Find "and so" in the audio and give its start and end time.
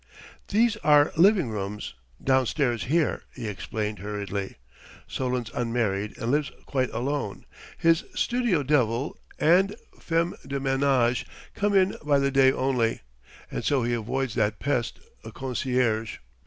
13.51-13.83